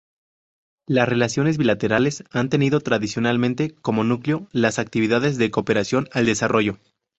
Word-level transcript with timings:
Las 0.87 1.07
relaciones 1.07 1.59
bilaterales 1.59 2.23
han 2.31 2.49
tenido 2.49 2.79
tradicionalmente 2.79 3.75
como 3.83 4.03
núcleo 4.03 4.47
las 4.51 4.79
actividades 4.79 5.37
de 5.37 5.51
cooperación 5.51 6.09
al 6.11 6.25
desarrollo. 6.25 6.79